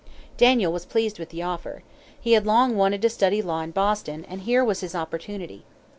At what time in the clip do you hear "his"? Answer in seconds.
4.79-4.95